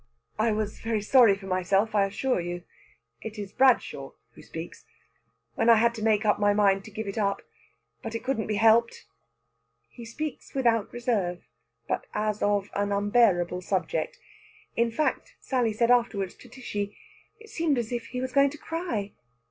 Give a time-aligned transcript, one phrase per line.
[0.39, 2.63] "I was very sorry for myself, I assure you"
[3.21, 4.83] it is Bradshaw who speaks
[5.53, 7.43] "when I had to make up my mind to give it up.
[8.01, 9.05] But it couldn't be helped!"
[9.89, 11.43] He speaks without reserve,
[11.87, 14.17] but as of an unbearable subject;
[14.75, 16.97] in fact, Sally said afterwards to Tishy,
[17.39, 19.11] "it seemed as if he was going to cry."